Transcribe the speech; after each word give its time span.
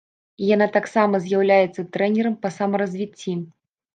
І 0.43 0.47
яна 0.51 0.67
таксама 0.77 1.19
з'яўляецца 1.25 1.85
трэнерам 1.97 2.39
па 2.45 2.53
самаразвіцці! 2.57 3.37